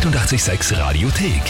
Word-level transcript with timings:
886 0.00 0.78
Radiothek. 0.78 1.42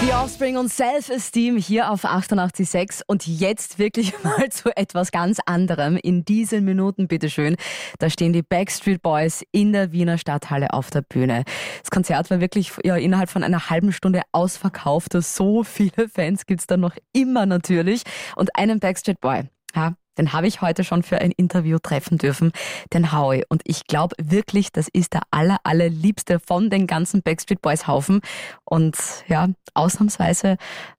Die 0.00 0.12
Offspring 0.12 0.56
und 0.56 0.68
Self-Esteem 0.68 1.56
hier 1.56 1.90
auf 1.90 2.04
88.6 2.04 3.02
und 3.08 3.26
jetzt 3.26 3.80
wirklich 3.80 4.12
mal 4.22 4.48
zu 4.50 4.70
etwas 4.76 5.10
ganz 5.10 5.40
anderem. 5.44 5.96
In 5.96 6.24
diesen 6.24 6.64
Minuten, 6.64 7.08
bitteschön, 7.08 7.56
da 7.98 8.08
stehen 8.08 8.32
die 8.32 8.42
Backstreet 8.42 9.02
Boys 9.02 9.42
in 9.50 9.72
der 9.72 9.90
Wiener 9.90 10.16
Stadthalle 10.16 10.72
auf 10.72 10.90
der 10.90 11.02
Bühne. 11.02 11.42
Das 11.80 11.90
Konzert 11.90 12.30
war 12.30 12.38
wirklich 12.40 12.70
ja, 12.84 12.94
innerhalb 12.94 13.28
von 13.28 13.42
einer 13.42 13.68
halben 13.68 13.92
Stunde 13.92 14.22
ausverkauft. 14.30 15.12
So 15.12 15.64
viele 15.64 16.08
Fans 16.08 16.46
gibt's 16.46 16.68
da 16.68 16.76
noch 16.76 16.94
immer 17.12 17.46
natürlich. 17.46 18.02
Und 18.36 18.54
einen 18.54 18.78
Backstreet 18.78 19.20
Boy, 19.20 19.42
ja, 19.74 19.94
den 20.18 20.32
habe 20.32 20.46
ich 20.46 20.60
heute 20.60 20.84
schon 20.84 21.02
für 21.02 21.18
ein 21.18 21.32
Interview 21.32 21.78
treffen 21.78 22.18
dürfen, 22.18 22.52
den 22.92 23.12
Howie. 23.12 23.44
Und 23.48 23.62
ich 23.64 23.86
glaube 23.86 24.16
wirklich, 24.20 24.72
das 24.72 24.88
ist 24.88 25.12
der 25.12 25.22
aller, 25.30 25.58
allerliebste 25.64 26.40
von 26.40 26.70
den 26.70 26.86
ganzen 26.86 27.22
Backstreet 27.22 27.62
Boys 27.62 27.86
Haufen. 27.86 28.20
Und 28.64 28.96
ja, 29.28 29.48
ausnahmsweise 29.74 30.56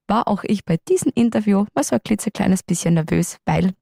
war 0.08 0.28
auch 0.28 0.44
ich 0.44 0.66
bei 0.66 0.78
diesem 0.88 1.12
Interview 1.16 1.66
mal 1.74 1.84
so 1.84 1.96
ein 1.96 2.02
klitzekleines 2.04 2.64
bisschen 2.64 2.96
nervös, 2.96 3.38
weil 3.46 3.74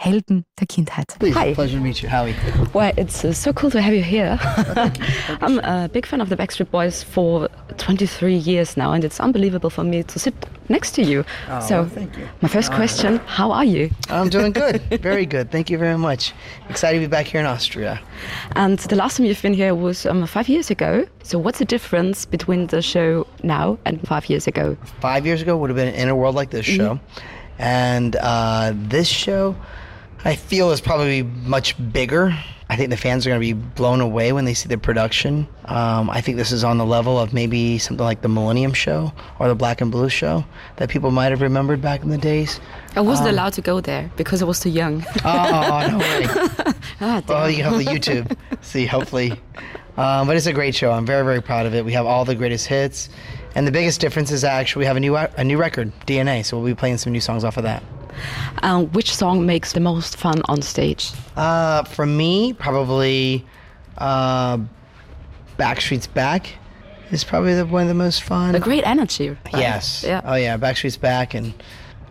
Helden 0.00 0.46
der 0.58 0.66
Kindheit. 0.66 1.14
Please, 1.18 1.34
Hi. 1.38 1.52
pleasure 1.52 1.76
to 1.76 1.82
meet 1.82 2.02
you, 2.02 2.08
Howie. 2.08 2.34
Well, 2.72 2.90
it's 2.96 3.22
uh, 3.22 3.34
so 3.34 3.52
cool 3.52 3.70
to 3.70 3.82
have 3.82 3.92
you 3.92 4.02
here. 4.02 4.38
I'm 5.42 5.58
a 5.58 5.90
big 5.92 6.06
fan 6.06 6.22
of 6.22 6.30
the 6.30 6.38
Backstreet 6.38 6.70
Boys 6.70 7.02
for 7.02 7.50
23 7.76 8.34
years 8.34 8.78
now, 8.78 8.94
and 8.94 9.04
it's 9.04 9.20
unbelievable 9.20 9.68
for 9.68 9.84
me 9.84 10.02
to 10.04 10.18
sit 10.18 10.34
next 10.70 10.92
to 10.92 11.02
you. 11.02 11.22
Oh, 11.50 11.60
so, 11.60 11.80
well, 11.82 11.90
thank 11.90 12.16
you. 12.16 12.26
my 12.40 12.48
first 12.48 12.72
question: 12.72 13.18
How 13.26 13.52
are 13.52 13.66
you? 13.66 13.90
I'm 14.08 14.30
doing 14.30 14.52
good, 14.52 14.80
very 15.02 15.26
good. 15.26 15.50
Thank 15.50 15.68
you 15.68 15.76
very 15.76 15.98
much. 15.98 16.32
Excited 16.70 16.98
to 16.98 17.04
be 17.06 17.10
back 17.10 17.26
here 17.26 17.40
in 17.42 17.46
Austria. 17.46 18.00
And 18.56 18.78
the 18.78 18.96
last 18.96 19.18
time 19.18 19.26
you've 19.26 19.42
been 19.42 19.52
here 19.52 19.74
was 19.74 20.06
um, 20.06 20.26
five 20.26 20.48
years 20.48 20.70
ago. 20.70 21.06
So, 21.24 21.38
what's 21.38 21.58
the 21.58 21.66
difference 21.66 22.24
between 22.24 22.68
the 22.68 22.80
show 22.80 23.26
now 23.42 23.78
and 23.84 24.00
five 24.08 24.30
years 24.30 24.46
ago? 24.46 24.78
Five 25.00 25.26
years 25.26 25.42
ago 25.42 25.58
would 25.58 25.68
have 25.68 25.76
been 25.76 25.94
in 25.94 26.08
a 26.08 26.16
world 26.16 26.34
like 26.34 26.48
this 26.48 26.64
show, 26.64 26.98
and 27.58 28.16
uh, 28.16 28.72
this 28.74 29.06
show, 29.06 29.54
I 30.24 30.36
feel 30.36 30.70
is 30.70 30.80
probably 30.80 31.22
much 31.22 31.76
bigger. 31.92 32.36
I 32.68 32.76
think 32.76 32.90
the 32.90 32.96
fans 32.96 33.26
are 33.26 33.30
going 33.30 33.40
to 33.40 33.44
be 33.44 33.52
blown 33.52 34.00
away 34.00 34.32
when 34.32 34.44
they 34.44 34.54
see 34.54 34.68
the 34.68 34.78
production. 34.78 35.48
Um, 35.64 36.08
I 36.08 36.20
think 36.20 36.36
this 36.36 36.52
is 36.52 36.62
on 36.62 36.78
the 36.78 36.86
level 36.86 37.18
of 37.18 37.32
maybe 37.32 37.78
something 37.78 38.04
like 38.04 38.20
the 38.20 38.28
Millennium 38.28 38.72
Show 38.74 39.12
or 39.40 39.48
the 39.48 39.56
Black 39.56 39.80
and 39.80 39.90
Blue 39.90 40.08
Show 40.08 40.44
that 40.76 40.88
people 40.88 41.10
might 41.10 41.30
have 41.30 41.40
remembered 41.40 41.82
back 41.82 42.02
in 42.04 42.10
the 42.10 42.18
days. 42.18 42.60
I 42.94 43.00
wasn't 43.00 43.30
allowed 43.30 43.54
to 43.54 43.60
go 43.60 43.80
there 43.80 44.08
because 44.16 44.40
I 44.40 44.44
was 44.44 44.60
too 44.60 44.70
young. 44.70 45.04
Oh, 45.24 45.88
no 45.90 45.98
way. 45.98 46.26
ah, 47.00 47.22
Well, 47.26 47.50
you 47.50 47.56
can 47.56 47.64
hopefully 47.72 47.86
YouTube. 47.86 48.36
See, 48.60 48.86
hopefully. 48.86 49.32
Um, 49.96 50.28
but 50.28 50.36
it's 50.36 50.46
a 50.46 50.52
great 50.52 50.74
show. 50.74 50.92
I'm 50.92 51.06
very, 51.06 51.24
very 51.24 51.42
proud 51.42 51.66
of 51.66 51.74
it. 51.74 51.84
We 51.84 51.92
have 51.94 52.06
all 52.06 52.24
the 52.24 52.36
greatest 52.36 52.68
hits, 52.68 53.08
and 53.56 53.66
the 53.66 53.72
biggest 53.72 54.00
difference 54.00 54.30
is 54.30 54.44
actually 54.44 54.80
we 54.82 54.86
have 54.86 54.96
a 54.96 55.00
new 55.00 55.16
a 55.16 55.42
new 55.44 55.58
record, 55.58 55.92
DNA. 56.06 56.44
So 56.44 56.56
we'll 56.56 56.66
be 56.66 56.74
playing 56.74 56.98
some 56.98 57.12
new 57.12 57.20
songs 57.20 57.42
off 57.42 57.56
of 57.56 57.64
that. 57.64 57.82
Um, 58.62 58.86
which 58.88 59.14
song 59.14 59.46
makes 59.46 59.72
the 59.72 59.80
most 59.80 60.16
fun 60.16 60.42
on 60.46 60.62
stage? 60.62 61.10
Uh, 61.36 61.84
for 61.84 62.06
me, 62.06 62.52
probably 62.52 63.44
uh, 63.98 64.58
Backstreet's 65.58 66.06
Back 66.06 66.50
is 67.10 67.24
probably 67.24 67.54
the 67.54 67.66
one 67.66 67.82
of 67.82 67.88
the 67.88 67.94
most 67.94 68.22
fun. 68.22 68.54
A 68.54 68.60
great 68.60 68.84
energy. 68.84 69.30
right? 69.30 69.38
Yes. 69.52 70.04
Yeah. 70.06 70.20
Oh 70.24 70.34
yeah, 70.34 70.56
Backstreet's 70.56 70.96
Back, 70.96 71.34
and 71.34 71.52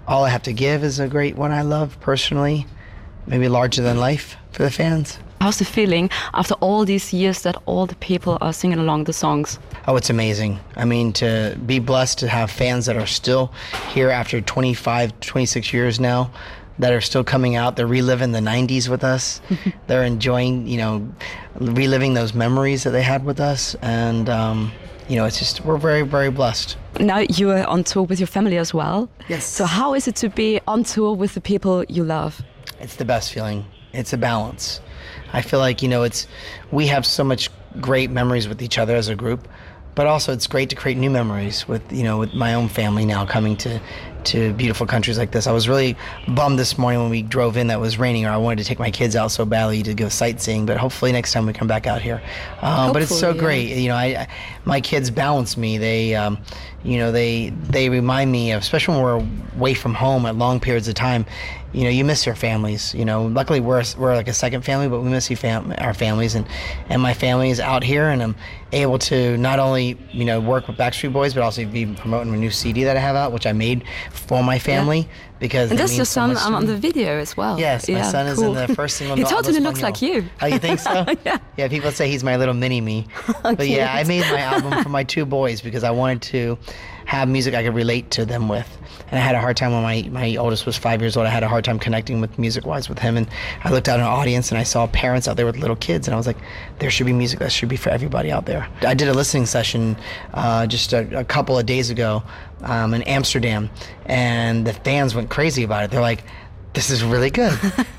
All 0.08 0.23
I 0.23 0.30
Have 0.30 0.44
to 0.44 0.53
Give 0.53 0.83
is 0.83 1.00
a 1.00 1.08
great 1.08 1.36
one 1.36 1.52
I 1.52 1.61
love 1.61 2.00
personally. 2.00 2.66
Maybe 3.27 3.47
larger 3.47 3.81
than 3.81 3.97
life 4.00 4.38
for 4.52 4.64
the 4.64 4.72
fans. 4.72 5.20
How's 5.41 5.57
the 5.57 5.65
feeling 5.65 6.09
after 6.33 6.53
all 6.55 6.83
these 6.83 7.13
years 7.13 7.43
that 7.43 7.55
all 7.65 7.85
the 7.85 7.95
people 7.95 8.37
are 8.41 8.51
singing 8.51 8.77
along 8.77 9.05
the 9.05 9.13
songs? 9.13 9.57
Oh, 9.87 9.95
it's 9.95 10.09
amazing. 10.09 10.59
I 10.75 10.83
mean, 10.83 11.13
to 11.13 11.57
be 11.65 11.79
blessed 11.79 12.19
to 12.19 12.27
have 12.27 12.51
fans 12.51 12.85
that 12.87 12.97
are 12.97 13.05
still 13.05 13.53
here 13.93 14.09
after 14.09 14.41
25, 14.41 15.17
26 15.21 15.71
years 15.71 15.97
now, 15.97 16.30
that 16.80 16.91
are 16.91 16.99
still 16.99 17.23
coming 17.23 17.55
out. 17.55 17.77
They're 17.77 17.87
reliving 17.87 18.33
the 18.33 18.39
90s 18.39 18.89
with 18.89 19.03
us. 19.03 19.39
They're 19.87 20.03
enjoying, 20.03 20.67
you 20.67 20.77
know, 20.77 21.08
reliving 21.55 22.15
those 22.15 22.33
memories 22.33 22.83
that 22.83 22.91
they 22.91 23.03
had 23.03 23.23
with 23.23 23.39
us. 23.39 23.75
And, 23.81 24.30
um, 24.30 24.73
you 25.08 25.15
know, 25.15 25.25
it's 25.25 25.39
just, 25.39 25.64
we're 25.64 25.77
very, 25.77 26.02
very 26.02 26.31
blessed. 26.31 26.75
Now 26.99 27.19
you 27.19 27.52
are 27.52 27.65
on 27.65 27.85
tour 27.85 28.03
with 28.03 28.19
your 28.19 28.27
family 28.27 28.58
as 28.58 28.73
well. 28.73 29.09
Yes. 29.30 29.45
So 29.45 29.65
how 29.65 29.93
is 29.93 30.05
it 30.08 30.15
to 30.17 30.30
be 30.30 30.59
on 30.67 30.83
tour 30.83 31.14
with 31.14 31.33
the 31.33 31.41
people 31.41 31.85
you 31.85 32.03
love? 32.03 32.41
It's 32.81 32.97
the 32.97 33.05
best 33.05 33.31
feeling. 33.31 33.65
It's 33.93 34.11
a 34.11 34.17
balance. 34.17 34.81
I 35.33 35.42
feel 35.42 35.60
like, 35.60 35.82
you 35.82 35.89
know, 35.89 36.04
it's, 36.04 36.27
we 36.71 36.87
have 36.87 37.05
so 37.05 37.23
much 37.23 37.49
great 37.80 38.10
memories 38.10 38.48
with 38.48 38.61
each 38.61 38.77
other 38.77 38.95
as 38.95 39.08
a 39.10 39.15
group, 39.15 39.48
but 39.95 40.08
also 40.08 40.33
it's 40.33 40.48
great 40.48 40.70
to 40.70 40.76
create 40.76 40.98
new 40.98 41.10
memories 41.10 41.67
with, 41.67 41.92
you 41.92 42.04
know, 42.04 42.17
with 42.17 42.33
my 42.33 42.54
own 42.54 42.70
family 42.70 43.05
now 43.05 43.26
coming 43.26 43.55
to, 43.58 43.80
to 44.25 44.53
beautiful 44.53 44.85
countries 44.85 45.17
like 45.17 45.31
this. 45.31 45.47
I 45.47 45.52
was 45.52 45.67
really 45.67 45.95
bummed 46.27 46.59
this 46.59 46.77
morning 46.77 47.02
when 47.02 47.09
we 47.09 47.21
drove 47.21 47.57
in 47.57 47.67
that 47.67 47.75
it 47.75 47.81
was 47.81 47.97
raining 47.97 48.25
or 48.25 48.30
I 48.30 48.37
wanted 48.37 48.59
to 48.59 48.65
take 48.65 48.80
my 48.80 48.91
kids 48.91 49.15
out 49.15 49.31
so 49.31 49.45
badly 49.45 49.83
to 49.83 49.93
go 49.93 50.09
sightseeing, 50.09 50.65
but 50.65 50.77
hopefully 50.77 51.11
next 51.11 51.33
time 51.33 51.45
we 51.45 51.53
come 51.53 51.67
back 51.67 51.87
out 51.87 52.02
here. 52.02 52.21
Um, 52.61 52.93
but 52.93 53.02
it's 53.02 53.17
so 53.17 53.31
yeah. 53.31 53.39
great. 53.39 53.77
You 53.77 53.89
know, 53.89 53.95
I, 53.95 54.05
I 54.05 54.27
my 54.65 54.81
kids 54.81 55.09
balance 55.09 55.58
me. 55.58 55.77
They, 55.77 56.15
um, 56.15 56.37
you 56.83 56.97
know, 56.97 57.11
they 57.11 57.49
they 57.49 57.89
remind 57.89 58.31
me 58.31 58.52
of, 58.52 58.61
especially 58.61 58.95
when 58.95 59.03
we're 59.03 59.27
away 59.58 59.73
from 59.73 59.93
home 59.93 60.25
at 60.25 60.35
long 60.35 60.59
periods 60.59 60.87
of 60.87 60.95
time. 60.95 61.25
You 61.71 61.83
know, 61.83 61.89
you 61.89 62.03
miss 62.03 62.25
your 62.25 62.35
families. 62.35 62.95
You 62.95 63.05
know, 63.05 63.27
luckily 63.27 63.59
we're 63.59 63.83
we're 63.97 64.15
like 64.15 64.27
a 64.27 64.33
second 64.33 64.63
family, 64.63 64.87
but 64.87 65.02
we 65.02 65.09
miss 65.09 65.29
you 65.29 65.35
fam- 65.35 65.73
our 65.77 65.93
families, 65.93 66.35
and 66.35 66.47
and 66.87 67.02
my 67.02 67.13
family 67.13 67.49
is 67.49 67.59
out 67.59 67.83
here, 67.83 68.09
and 68.09 68.23
I'm 68.23 68.35
able 68.71 68.97
to 68.99 69.37
not 69.37 69.59
only 69.59 69.97
you 70.11 70.25
know 70.25 70.39
work 70.39 70.67
with 70.67 70.77
Backstreet 70.77 71.13
Boys, 71.13 71.33
but 71.33 71.43
also 71.43 71.65
be 71.65 71.85
promoting 71.85 72.33
a 72.33 72.37
new 72.37 72.52
CD 72.52 72.83
that 72.85 72.97
I 72.97 72.99
have 72.99 73.15
out, 73.15 73.31
which 73.33 73.45
I 73.45 73.53
made 73.53 73.83
for 74.11 74.43
my 74.43 74.59
family 74.59 75.08
because. 75.39 75.70
And 75.71 75.80
that's 75.80 75.95
your 75.95 76.05
so 76.05 76.14
son 76.21 76.33
much 76.33 76.43
um, 76.43 76.55
on 76.55 76.65
the 76.65 76.75
video 76.75 77.20
as 77.20 77.36
well. 77.37 77.59
Yes, 77.59 77.87
my 77.87 77.95
Yeah, 77.97 78.03
son 78.03 78.27
is 78.27 78.37
cool. 78.39 78.58
in 78.58 78.67
the 78.67 78.75
first 78.75 78.97
single. 78.97 79.15
He 79.17 79.23
totally 79.23 79.59
looks 79.59 79.81
like 79.81 80.02
you. 80.02 80.25
Oh, 80.42 80.45
you 80.47 80.59
think 80.59 80.80
so? 80.80 81.05
Yeah. 81.25 81.37
Yeah, 81.58 81.67
people 81.67 81.92
say 81.92 82.09
he's 82.09 82.23
my 82.23 82.37
little 82.37 82.53
mini 82.53 82.81
me. 82.81 83.08
But 83.43 83.67
yeah, 83.67 83.93
I 83.93 84.03
made 84.03 84.21
my 84.21 84.39
album 84.39 84.83
for 84.83 84.89
my 84.89 85.03
two 85.03 85.25
boys 85.25 85.61
because 85.61 85.83
I 85.83 85.92
wanted 85.92 86.21
to 86.33 86.58
have 87.09 87.27
music 87.27 87.55
I 87.55 87.64
could 87.64 87.73
relate 87.73 88.11
to 88.11 88.23
them 88.23 88.47
with. 88.47 88.77
And 89.09 89.17
I 89.20 89.23
had 89.23 89.33
a 89.33 89.39
hard 89.39 89.58
time 89.58 89.71
when 89.71 89.81
my, 89.81 90.08
my 90.11 90.36
oldest 90.36 90.67
was 90.67 90.77
five 90.77 91.02
years 91.02 91.17
old. 91.17 91.25
I 91.25 91.31
had 91.31 91.42
a 91.42 91.47
hard 91.47 91.65
time 91.65 91.80
connecting 91.80 92.21
with 92.21 92.37
music 92.37 92.67
wise 92.67 92.87
with 92.87 92.99
him. 92.99 93.17
And 93.17 93.27
I 93.64 93.71
looked 93.71 93.89
out 93.89 93.95
in 93.95 94.05
an 94.05 94.11
audience 94.11 94.52
and 94.52 94.59
I 94.59 94.64
saw 94.64 94.86
parents 94.86 95.27
out 95.27 95.36
there 95.36 95.47
with 95.47 95.58
little 95.58 95.75
kids. 95.75 96.08
And 96.08 96.14
I 96.14 96.17
was 96.17 96.27
like, 96.27 96.37
there 96.77 96.92
should 96.92 97.08
be 97.08 97.14
music 97.14 97.39
that 97.39 97.52
should 97.52 97.67
be 97.67 97.77
for 97.77 97.89
everybody 97.89 98.31
out 98.31 98.45
there. 98.45 98.70
I 98.81 98.93
did 98.93 99.08
a 99.08 99.14
listening 99.15 99.47
session 99.47 99.97
uh, 100.36 100.67
just 100.67 100.93
a, 100.93 101.21
a 101.21 101.23
couple 101.23 101.58
of 101.58 101.65
days 101.65 101.89
ago 101.89 102.21
um, 102.61 102.93
in 102.93 103.02
Amsterdam. 103.02 103.71
And 104.05 104.67
the 104.67 104.73
fans 104.73 105.15
went 105.15 105.31
crazy 105.31 105.64
about 105.64 105.86
it. 105.86 105.89
They're 105.89 106.02
like, 106.02 106.23
this 106.79 106.89
is 106.89 107.03
really 107.03 107.29
good. 107.29 107.51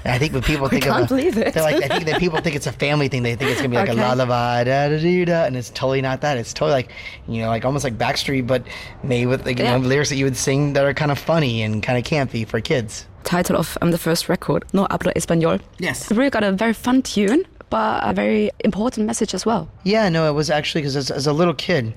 I 0.06 0.16
think 0.18 0.32
when 0.32 0.40
people 0.42 0.66
think 0.72 0.84
can't 0.84 1.02
of 1.02 1.08
believe 1.08 1.36
it. 1.36 1.52
they're 1.52 1.62
like 1.62 1.82
I 1.84 1.88
think 1.88 2.06
that 2.06 2.18
people 2.18 2.40
think 2.40 2.56
it's 2.56 2.66
a 2.66 2.72
family 2.72 3.08
thing. 3.08 3.22
They 3.22 3.36
think 3.36 3.50
it's 3.50 3.60
gonna 3.60 3.68
be 3.68 3.76
like 3.76 3.88
Okay. 3.90 4.00
a 4.00 4.08
lullaby, 4.08 4.64
da 4.64 4.88
da 4.88 4.98
da 4.98 5.24
da, 5.26 5.44
and 5.44 5.54
it's 5.54 5.68
totally 5.68 6.00
not 6.00 6.22
that. 6.22 6.38
It's 6.38 6.54
totally 6.54 6.72
like 6.72 6.88
you 7.28 7.42
know, 7.42 7.48
like 7.48 7.66
almost 7.66 7.84
like 7.84 7.98
Backstreet, 7.98 8.46
but 8.46 8.62
made 9.02 9.26
with 9.26 9.44
like 9.44 9.58
you 9.58 9.64
Yeah. 9.64 9.76
know 9.76 9.86
lyrics 9.86 10.08
that 10.08 10.16
you 10.16 10.24
would 10.24 10.36
sing 10.36 10.72
that 10.72 10.84
are 10.84 10.94
kind 10.94 11.10
of 11.10 11.18
funny 11.18 11.62
and 11.62 11.82
kind 11.82 11.98
of 11.98 12.04
campy 12.04 12.46
for 12.46 12.58
kids. 12.62 13.04
Title 13.24 13.56
of 13.58 13.76
um, 13.82 13.90
the 13.90 13.98
first 13.98 14.30
record, 14.30 14.64
No 14.72 14.86
Hablo 14.86 15.12
Español. 15.14 15.60
Yes. 15.78 16.10
It 16.10 16.16
really 16.16 16.30
got 16.30 16.42
a 16.42 16.52
very 16.52 16.72
fun 16.72 17.02
tune, 17.02 17.44
but 17.68 18.00
a 18.02 18.14
very 18.14 18.50
important 18.64 19.06
message 19.06 19.34
as 19.34 19.44
well. 19.44 19.68
Yeah, 19.84 20.08
no, 20.08 20.26
it 20.26 20.32
was 20.32 20.48
actually 20.48 20.80
because 20.80 20.96
as, 20.96 21.10
as 21.10 21.26
a 21.26 21.32
little 21.34 21.52
kid, 21.54 21.92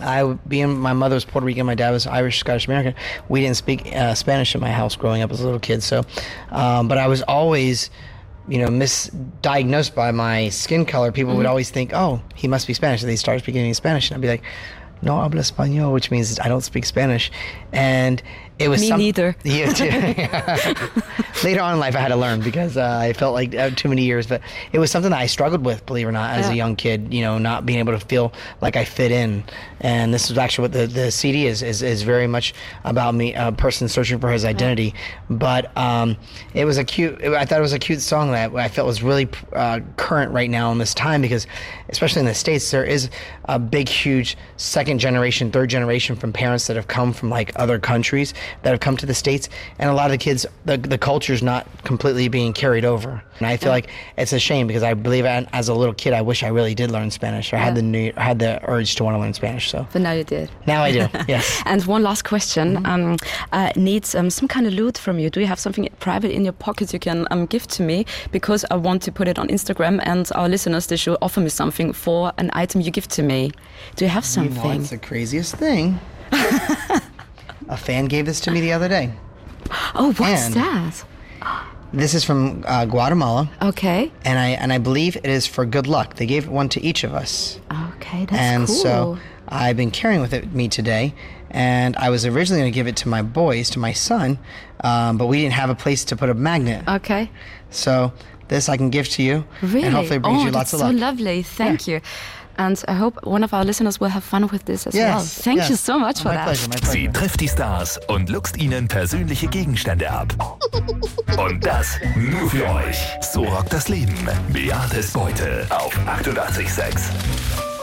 I 0.00 0.32
being 0.48 0.78
my 0.78 0.92
mother 0.92 1.14
was 1.14 1.24
Puerto 1.24 1.46
Rican, 1.46 1.66
my 1.66 1.74
dad 1.74 1.90
was 1.90 2.06
Irish, 2.06 2.38
Scottish 2.40 2.66
American. 2.66 2.94
We 3.28 3.40
didn't 3.42 3.56
speak 3.56 3.86
uh, 3.94 4.14
Spanish 4.14 4.54
in 4.54 4.60
my 4.60 4.70
house 4.70 4.96
growing 4.96 5.22
up 5.22 5.30
as 5.30 5.40
a 5.40 5.44
little 5.44 5.60
kid. 5.60 5.82
So, 5.82 6.02
um, 6.50 6.88
but 6.88 6.98
I 6.98 7.06
was 7.06 7.22
always, 7.22 7.90
you 8.48 8.58
know, 8.58 8.68
misdiagnosed 8.68 9.94
by 9.94 10.10
my 10.10 10.48
skin 10.48 10.84
color. 10.86 11.12
People 11.12 11.30
Mm-hmm. 11.32 11.38
would 11.38 11.46
always 11.46 11.70
think, 11.70 11.92
"Oh, 11.94 12.20
he 12.34 12.48
must 12.48 12.66
be 12.66 12.74
Spanish." 12.74 13.02
They 13.02 13.16
started 13.16 13.40
speaking 13.42 13.72
Spanish, 13.74 14.10
and 14.10 14.16
I'd 14.16 14.20
be 14.22 14.28
like, 14.28 14.42
"No 15.02 15.12
hablo 15.12 15.40
español," 15.40 15.92
which 15.92 16.10
means 16.10 16.38
I 16.40 16.48
don't 16.48 16.62
speak 16.62 16.84
Spanish. 16.84 17.30
And 17.72 18.22
it 18.60 18.68
was 18.68 18.80
Me 18.82 18.88
some- 18.88 18.98
neither. 18.98 19.36
You 19.44 19.72
too. 19.72 19.90
Later 21.44 21.60
on 21.62 21.72
in 21.74 21.80
life, 21.80 21.96
I 21.96 22.00
had 22.00 22.08
to 22.08 22.16
learn 22.16 22.40
because 22.42 22.76
uh, 22.76 22.98
I 23.00 23.14
felt 23.14 23.32
like 23.34 23.54
uh, 23.54 23.70
too 23.70 23.88
many 23.88 24.04
years. 24.04 24.26
But 24.26 24.42
it 24.72 24.78
was 24.78 24.90
something 24.90 25.10
that 25.10 25.18
I 25.20 25.26
struggled 25.26 25.64
with, 25.64 25.86
believe 25.86 26.06
it 26.06 26.08
or 26.10 26.12
not, 26.12 26.30
as 26.38 26.46
Yeah. 26.46 26.52
a 26.52 26.56
young 26.56 26.76
kid. 26.76 27.12
You 27.14 27.22
know, 27.22 27.38
not 27.38 27.64
being 27.64 27.78
able 27.78 27.98
to 27.98 28.04
feel 28.06 28.32
like 28.60 28.76
I 28.76 28.84
fit 28.84 29.10
in. 29.10 29.44
And 29.80 30.12
this 30.12 30.30
is 30.30 30.36
actually 30.36 30.64
what 30.64 30.72
the, 30.72 30.86
the 30.86 31.10
CD 31.10 31.46
is, 31.46 31.62
is 31.62 31.80
is 31.82 32.02
very 32.02 32.26
much 32.26 32.52
about 32.84 33.14
me, 33.14 33.32
a 33.34 33.50
person 33.52 33.88
searching 33.88 34.18
for 34.18 34.30
his 34.30 34.44
identity. 34.44 34.94
But 35.30 35.74
um, 35.76 36.16
it 36.52 36.66
was 36.66 36.76
a 36.76 36.84
cute. 36.84 37.22
I 37.24 37.46
thought 37.46 37.58
it 37.58 37.62
was 37.62 37.72
a 37.72 37.78
cute 37.78 38.02
song 38.02 38.30
that 38.32 38.54
I 38.54 38.68
felt 38.68 38.86
was 38.86 39.02
really 39.02 39.28
uh, 39.54 39.80
current 39.96 40.32
right 40.32 40.50
now 40.50 40.70
in 40.72 40.78
this 40.78 40.92
time 40.92 41.22
because, 41.22 41.46
especially 41.88 42.20
in 42.20 42.26
the 42.26 42.34
states, 42.34 42.70
there 42.70 42.84
is 42.84 43.08
a 43.46 43.58
big, 43.58 43.88
huge 43.88 44.36
second 44.58 44.98
generation, 44.98 45.50
third 45.50 45.70
generation 45.70 46.14
from 46.16 46.32
parents 46.34 46.66
that 46.66 46.76
have 46.76 46.88
come 46.88 47.14
from 47.14 47.30
like 47.30 47.52
other 47.56 47.78
countries 47.78 48.34
that 48.62 48.70
have 48.70 48.80
come 48.80 48.96
to 48.98 49.06
the 49.06 49.14
states, 49.14 49.48
and 49.78 49.90
a 49.90 49.94
lot 49.94 50.06
of 50.06 50.12
the 50.12 50.18
kids, 50.18 50.46
the 50.64 50.76
the 50.76 50.98
culture's 50.98 51.42
not 51.42 51.66
completely 51.84 52.28
being 52.28 52.52
carried 52.52 52.84
over. 52.84 53.22
And 53.40 53.46
I 53.46 53.56
feel 53.56 53.70
like 53.70 53.88
it's 54.18 54.34
a 54.34 54.38
shame 54.38 54.66
because 54.66 54.82
I 54.82 54.92
believe 54.92 55.24
as 55.24 55.68
a 55.68 55.74
little 55.74 55.94
kid, 55.94 56.12
I 56.12 56.20
wish 56.20 56.42
I 56.42 56.48
really 56.48 56.74
did 56.74 56.90
learn 56.90 57.10
Spanish 57.10 57.52
or 57.54 57.56
had 57.56 57.74
the 57.74 57.80
need, 57.82 58.14
had 58.16 58.38
the 58.38 58.60
urge 58.68 58.96
to 58.96 59.04
want 59.04 59.14
to 59.14 59.18
learn 59.18 59.32
Spanish. 59.32 59.70
So 59.70 59.86
But 59.92 60.02
now 60.02 60.12
you 60.12 60.24
did. 60.24 60.50
now 60.66 60.82
I 60.82 60.92
do. 60.92 61.08
yes. 61.28 61.62
And 61.64 61.82
one 61.86 62.02
last 62.02 62.22
question. 62.24 62.76
Mm-hmm. 62.76 62.86
Um, 62.86 63.16
I 63.52 63.72
need 63.76 64.14
um, 64.14 64.28
some 64.28 64.46
kind 64.46 64.66
of 64.66 64.74
loot 64.74 64.98
from 64.98 65.18
you. 65.18 65.30
Do 65.30 65.40
you 65.40 65.46
have 65.46 65.58
something 65.58 65.88
private 66.00 66.32
in 66.32 66.44
your 66.44 66.52
pocket 66.52 66.92
you 66.92 66.98
can 66.98 67.26
um, 67.30 67.46
give 67.46 67.66
to 67.68 67.82
me? 67.82 68.04
Because 68.30 68.66
I 68.70 68.76
want 68.76 69.02
to 69.04 69.12
put 69.12 69.26
it 69.26 69.38
on 69.38 69.48
Instagram 69.48 70.00
and 70.04 70.30
our 70.34 70.48
listeners, 70.48 70.86
they 70.88 70.96
should 70.96 71.16
offer 71.22 71.40
me 71.40 71.48
something 71.48 71.94
for 71.94 72.32
an 72.36 72.50
item 72.52 72.82
you 72.82 72.90
give 72.90 73.08
to 73.08 73.22
me. 73.22 73.52
Do 73.96 74.04
you 74.04 74.10
have 74.10 74.26
something? 74.26 74.62
You 74.62 74.74
know, 74.74 74.80
it's 74.80 74.90
the 74.90 74.98
craziest 74.98 75.56
thing. 75.56 75.98
a 77.70 77.76
fan 77.76 78.04
gave 78.06 78.26
this 78.26 78.40
to 78.40 78.50
me 78.50 78.60
the 78.60 78.72
other 78.72 78.88
day. 78.88 79.12
oh, 79.94 80.12
what's 80.18 80.46
and- 80.46 80.54
that? 80.54 81.04
This 81.92 82.14
is 82.14 82.22
from 82.24 82.62
uh, 82.68 82.84
Guatemala, 82.84 83.50
Okay. 83.60 84.12
and 84.24 84.38
I 84.38 84.50
and 84.50 84.72
I 84.72 84.78
believe 84.78 85.16
it 85.16 85.26
is 85.26 85.48
for 85.48 85.66
good 85.66 85.88
luck. 85.88 86.14
They 86.14 86.26
gave 86.26 86.46
one 86.46 86.68
to 86.68 86.80
each 86.80 87.02
of 87.02 87.12
us. 87.14 87.58
Okay, 87.96 88.26
that's 88.26 88.40
and 88.40 88.66
cool. 88.68 88.76
so 88.76 89.18
I've 89.48 89.76
been 89.76 89.90
carrying 89.90 90.20
with 90.20 90.32
it 90.32 90.52
me 90.52 90.68
today. 90.68 91.14
And 91.50 91.96
I 91.96 92.10
was 92.10 92.24
originally 92.24 92.60
going 92.62 92.72
to 92.72 92.74
give 92.74 92.86
it 92.86 92.94
to 92.98 93.08
my 93.08 93.22
boys, 93.22 93.70
to 93.70 93.80
my 93.80 93.92
son, 93.92 94.38
um, 94.84 95.18
but 95.18 95.26
we 95.26 95.40
didn't 95.42 95.54
have 95.54 95.68
a 95.68 95.74
place 95.74 96.04
to 96.04 96.14
put 96.16 96.30
a 96.30 96.34
magnet. 96.34 96.84
okay. 96.86 97.28
So 97.70 98.12
this 98.46 98.68
I 98.68 98.76
can 98.76 98.90
give 98.90 99.08
to 99.16 99.22
you, 99.24 99.44
Really? 99.60 99.82
and 99.82 99.92
hopefully 99.92 100.18
it 100.18 100.22
brings 100.22 100.42
oh, 100.42 100.44
you 100.46 100.50
lots 100.52 100.72
of 100.72 100.78
luck. 100.78 100.92
so 100.92 100.96
lovely. 100.96 101.42
Thank 101.42 101.88
you. 101.88 102.00
And 102.56 102.76
I 102.88 102.92
hope 102.92 103.18
one 103.26 103.42
of 103.42 103.52
our 103.54 103.64
listeners 103.64 104.00
will 104.00 104.10
have 104.10 104.22
fun 104.22 104.46
with 104.50 104.64
this 104.66 104.86
as 104.86 104.94
well. 104.94 105.18
Yes, 105.18 105.40
Thank 105.42 105.58
yes. 105.58 105.70
you 105.70 105.76
so 105.76 105.98
much 105.98 106.20
for 106.20 106.28
my 106.28 106.34
that. 106.34 106.44
pleasure, 106.44 106.68
my 106.68 106.76
Sie 106.76 106.82
pleasure. 107.08 107.12
trifft 107.12 107.40
die 107.40 107.48
Stars 107.48 107.98
und 108.08 108.28
luchst 108.28 108.58
ihnen 108.58 108.86
persönliche 108.86 109.46
Gegenstände 109.46 110.10
ab. 110.10 110.34
Und 111.38 111.64
das 111.64 111.98
nur 112.16 112.50
für 112.50 112.68
euch. 112.68 112.98
So 113.32 113.44
rockt 113.44 113.72
das 113.72 113.88
Leben. 113.88 114.14
Beates 114.52 115.12
Beute 115.12 115.66
auf 115.70 115.96
886. 116.06 116.94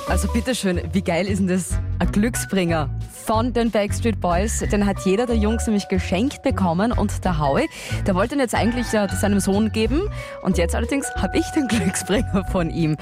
Also 0.07 0.27
bitteschön, 0.31 0.81
wie 0.93 1.01
geil 1.01 1.27
ist 1.27 1.39
denn 1.39 1.47
das? 1.47 1.69
Ein 1.99 2.11
Glücksbringer 2.11 2.91
von 3.11 3.53
den 3.53 3.71
Backstreet 3.71 4.21
Boys. 4.21 4.59
Den 4.59 4.85
hat 4.85 4.99
jeder 5.05 5.25
der 5.25 5.35
Jungs 5.35 5.65
nämlich 5.65 5.87
geschenkt 5.87 6.43
bekommen 6.43 6.91
und 6.91 7.25
der 7.25 7.39
Howie, 7.39 7.67
der 8.05 8.13
wollte 8.13 8.35
ihn 8.35 8.39
jetzt 8.39 8.53
eigentlich 8.53 8.93
äh, 8.93 9.07
seinem 9.09 9.39
Sohn 9.39 9.71
geben 9.71 10.01
und 10.43 10.59
jetzt 10.59 10.75
allerdings 10.75 11.09
habe 11.15 11.39
ich 11.39 11.45
den 11.51 11.67
Glücksbringer 11.67 12.45
von 12.51 12.69
ihm. 12.69 12.97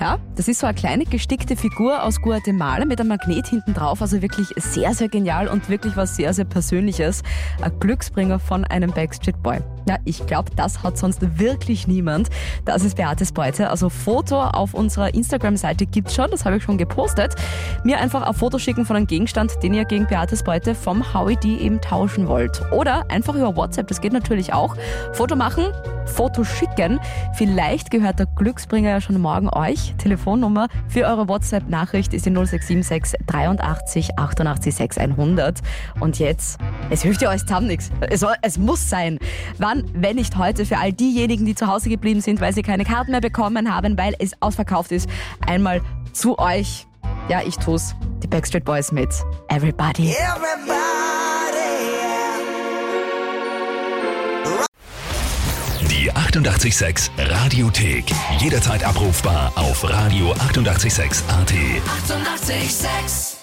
Ja, 0.00 0.18
das 0.36 0.46
ist 0.46 0.60
so 0.60 0.66
eine 0.68 0.76
kleine 0.78 1.04
gestickte 1.04 1.56
Figur 1.56 2.04
aus 2.04 2.20
Guatemala 2.20 2.84
mit 2.84 3.00
einem 3.00 3.08
Magnet 3.08 3.48
hinten 3.48 3.74
drauf. 3.74 4.00
Also 4.00 4.22
wirklich 4.22 4.46
sehr, 4.56 4.94
sehr 4.94 5.08
genial 5.08 5.48
und 5.48 5.68
wirklich 5.68 5.96
was 5.96 6.14
sehr, 6.14 6.32
sehr 6.32 6.44
Persönliches. 6.44 7.24
Ein 7.60 7.80
Glücksbringer 7.80 8.38
von 8.38 8.64
einem 8.64 8.92
Backstreet 8.92 9.42
Boy. 9.42 9.58
Ja, 9.88 9.96
ich 10.04 10.24
glaube, 10.26 10.52
das 10.54 10.84
hat 10.84 10.96
sonst 10.96 11.40
wirklich 11.40 11.88
niemand. 11.88 12.28
Das 12.64 12.84
ist 12.84 12.96
Beates 12.96 13.32
Beute. 13.32 13.70
Also 13.70 13.88
Foto 13.88 14.40
auf 14.40 14.72
unserer 14.72 15.12
Instagram-Seite 15.14 15.86
gibt's 15.86 16.14
schon, 16.14 16.30
das 16.30 16.44
habe 16.44 16.58
ich 16.58 16.62
schon 16.62 16.78
gepostet. 16.78 17.34
Mir 17.82 17.98
einfach 17.98 18.17
ein 18.22 18.34
Foto 18.34 18.58
schicken 18.58 18.84
von 18.84 18.96
einem 18.96 19.06
Gegenstand, 19.06 19.62
den 19.62 19.74
ihr 19.74 19.84
gegen 19.84 20.06
Beates 20.06 20.42
Beute 20.42 20.74
vom 20.74 21.14
Howie 21.14 21.36
D 21.36 21.56
eben 21.56 21.80
tauschen 21.80 22.28
wollt. 22.28 22.62
Oder 22.72 23.10
einfach 23.10 23.34
über 23.34 23.56
WhatsApp, 23.56 23.88
das 23.88 24.00
geht 24.00 24.12
natürlich 24.12 24.52
auch. 24.52 24.76
Foto 25.12 25.36
machen, 25.36 25.64
Foto 26.06 26.44
schicken. 26.44 27.00
Vielleicht 27.34 27.90
gehört 27.90 28.18
der 28.18 28.26
Glücksbringer 28.26 28.90
ja 28.90 29.00
schon 29.00 29.20
morgen 29.20 29.48
euch. 29.50 29.94
Telefonnummer 29.98 30.68
für 30.88 31.04
eure 31.06 31.28
WhatsApp-Nachricht 31.28 32.14
ist 32.14 32.26
die 32.26 32.30
0676 32.30 33.20
83 33.26 34.18
88 34.18 34.74
6 34.74 34.98
100. 34.98 35.60
Und 36.00 36.18
jetzt, 36.18 36.58
es 36.90 37.02
hilft 37.02 37.22
ja 37.22 37.30
alles 37.30 37.46
zusammen 37.46 37.68
nichts. 37.68 37.90
Es, 38.08 38.24
es 38.42 38.58
muss 38.58 38.88
sein. 38.88 39.18
Wann, 39.58 39.84
wenn 39.94 40.16
nicht 40.16 40.36
heute, 40.36 40.64
für 40.64 40.78
all 40.78 40.92
diejenigen, 40.92 41.46
die 41.46 41.54
zu 41.54 41.66
Hause 41.66 41.88
geblieben 41.88 42.20
sind, 42.20 42.40
weil 42.40 42.52
sie 42.52 42.62
keine 42.62 42.84
Karten 42.84 43.12
mehr 43.12 43.20
bekommen 43.20 43.74
haben, 43.74 43.96
weil 43.98 44.14
es 44.18 44.32
ausverkauft 44.40 44.92
ist, 44.92 45.08
einmal 45.46 45.80
zu 46.12 46.38
euch. 46.38 46.86
Ja, 47.28 47.42
ich 47.46 47.56
tu's. 47.56 47.94
Die 48.28 48.36
Backstreet 48.36 48.64
Boys 48.64 48.92
mit 48.92 49.08
Everybody. 49.48 50.14
Die 55.90 56.12
886 56.12 57.10
Radiothek. 57.16 58.04
Jederzeit 58.38 58.84
abrufbar 58.84 59.50
auf 59.54 59.82
radio886.at. 59.82 60.40
886! 60.42 61.24
886 61.30 63.37